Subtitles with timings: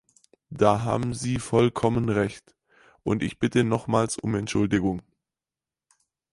[0.49, 2.55] Da haben Sie vollkommen Recht,
[3.03, 5.03] und ich bitte nochmals um Entschuldigung.